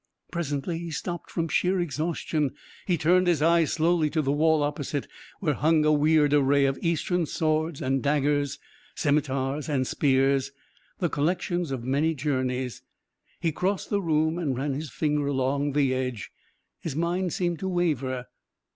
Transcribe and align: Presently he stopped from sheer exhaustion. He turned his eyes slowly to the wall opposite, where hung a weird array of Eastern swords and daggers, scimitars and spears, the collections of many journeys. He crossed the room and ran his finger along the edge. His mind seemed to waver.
Presently 0.31 0.79
he 0.79 0.89
stopped 0.89 1.29
from 1.29 1.47
sheer 1.47 1.79
exhaustion. 1.79 2.55
He 2.87 2.97
turned 2.97 3.27
his 3.27 3.43
eyes 3.43 3.71
slowly 3.71 4.09
to 4.09 4.23
the 4.23 4.31
wall 4.31 4.63
opposite, 4.63 5.07
where 5.41 5.53
hung 5.53 5.85
a 5.85 5.91
weird 5.91 6.33
array 6.33 6.65
of 6.65 6.79
Eastern 6.81 7.27
swords 7.27 7.83
and 7.83 8.01
daggers, 8.01 8.57
scimitars 8.95 9.69
and 9.69 9.85
spears, 9.85 10.51
the 10.97 11.07
collections 11.07 11.69
of 11.69 11.83
many 11.83 12.15
journeys. 12.15 12.81
He 13.39 13.51
crossed 13.51 13.91
the 13.91 14.01
room 14.01 14.39
and 14.39 14.57
ran 14.57 14.73
his 14.73 14.89
finger 14.89 15.27
along 15.27 15.73
the 15.73 15.93
edge. 15.93 16.31
His 16.79 16.95
mind 16.95 17.31
seemed 17.31 17.59
to 17.59 17.67
waver. 17.69 18.25